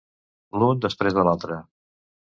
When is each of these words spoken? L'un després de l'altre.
L'un 0.61 0.81
després 0.85 1.19
de 1.19 1.27
l'altre. 1.29 1.59